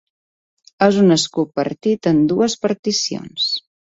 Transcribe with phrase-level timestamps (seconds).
[0.85, 3.49] És un escut partit en dues particions.